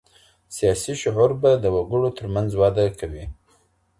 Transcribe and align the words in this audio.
سياسي 0.55 0.93
شعور 1.01 1.31
به 1.41 1.51
د 1.63 1.65
وګړو 1.75 2.09
ترمنځ 2.17 2.49
وده 2.61 2.85
کوي. 2.99 3.25